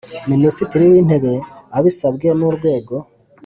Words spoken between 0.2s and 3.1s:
Minisitiri w intebe abisabwe n urwego